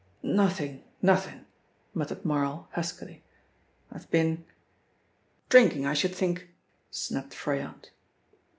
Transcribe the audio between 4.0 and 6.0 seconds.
been" "Drinking, I